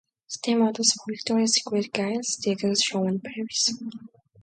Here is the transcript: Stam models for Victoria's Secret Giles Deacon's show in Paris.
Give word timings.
Stam 0.25 0.57
models 0.61 0.93
for 0.93 1.13
Victoria's 1.13 1.53
Secret 1.53 1.93
Giles 1.93 2.35
Deacon's 2.41 2.81
show 2.81 3.05
in 3.05 3.19
Paris. 3.19 3.69